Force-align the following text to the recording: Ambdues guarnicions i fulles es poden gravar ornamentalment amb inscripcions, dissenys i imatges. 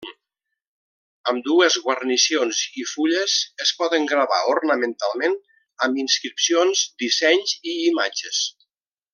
Ambdues 1.31 1.75
guarnicions 1.83 2.61
i 2.83 2.87
fulles 2.93 3.35
es 3.65 3.75
poden 3.83 4.09
gravar 4.13 4.41
ornamentalment 4.55 5.39
amb 5.89 6.03
inscripcions, 6.07 6.83
dissenys 7.05 7.57
i 7.75 7.79
imatges. 7.95 8.45